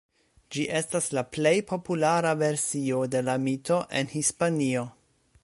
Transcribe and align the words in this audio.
Ĝi 0.55 0.63
estas 0.77 1.09
la 1.17 1.23
plej 1.35 1.53
populara 1.73 2.33
versio 2.41 3.03
de 3.17 3.23
la 3.29 3.37
mito 3.45 3.79
en 4.01 4.13
Hispanio. 4.17 4.89